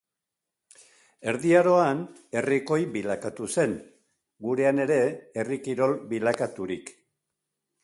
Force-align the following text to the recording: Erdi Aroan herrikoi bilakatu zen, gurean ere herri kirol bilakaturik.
Erdi 1.33 1.51
Aroan 1.57 2.01
herrikoi 2.41 2.79
bilakatu 2.95 3.51
zen, 3.57 3.77
gurean 4.47 4.83
ere 4.89 4.99
herri 5.43 5.61
kirol 5.69 5.97
bilakaturik. 6.15 6.93